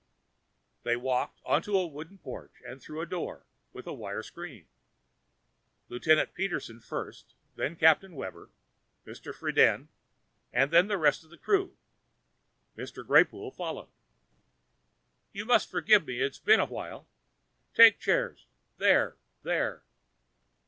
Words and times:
They 0.81 0.95
walked 0.95 1.41
onto 1.45 1.77
a 1.77 1.85
wooden 1.85 2.17
porch 2.17 2.53
and 2.65 2.81
through 2.81 3.01
a 3.01 3.05
door 3.05 3.45
with 3.71 3.85
a 3.85 3.93
wire 3.93 4.23
screen; 4.23 4.65
Lieutenant 5.89 6.33
Peterson 6.33 6.79
first, 6.79 7.35
then 7.53 7.75
Captain 7.75 8.15
Webber, 8.15 8.49
Mr. 9.05 9.31
Friden 9.31 9.89
and 10.51 10.71
the 10.71 10.97
rest 10.97 11.23
of 11.23 11.29
the 11.29 11.37
crew. 11.37 11.77
Mr. 12.75 13.05
Greypoole 13.05 13.53
followed. 13.53 13.91
"You 15.33 15.45
must 15.45 15.69
forgive 15.69 16.07
me 16.07 16.19
it's 16.19 16.39
been 16.39 16.59
a 16.59 16.65
while. 16.65 17.07
Take 17.75 17.99
chairs, 17.99 18.47
there, 18.79 19.17
there. 19.43 19.83